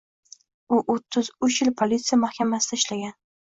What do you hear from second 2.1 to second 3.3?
mahkamasida ishlagan.